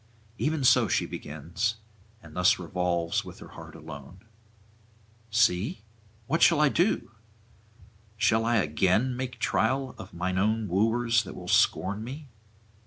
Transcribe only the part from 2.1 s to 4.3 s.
and thus revolves with her heart alone: